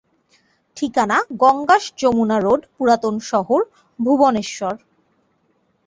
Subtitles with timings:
[0.77, 3.59] ঠিকানা: গঙ্গাস-যমুনা রোড, পুরাতন শহর,
[3.99, 4.75] ভুবনেশ্বর।